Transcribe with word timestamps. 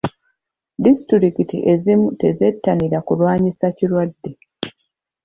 Disitulikiti 0.83 1.57
ezimu 1.71 2.07
tezettanira 2.21 2.97
kulwanyisa 3.07 3.65
kirwadde. 3.77 4.31